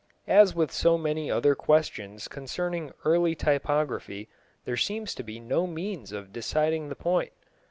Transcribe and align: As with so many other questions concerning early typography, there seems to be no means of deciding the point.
As 0.25 0.55
with 0.55 0.71
so 0.71 0.97
many 0.97 1.29
other 1.29 1.53
questions 1.53 2.27
concerning 2.27 2.91
early 3.05 3.35
typography, 3.35 4.29
there 4.65 4.75
seems 4.75 5.13
to 5.13 5.21
be 5.21 5.39
no 5.39 5.67
means 5.67 6.11
of 6.11 6.33
deciding 6.33 6.89
the 6.89 6.95
point. 6.95 7.31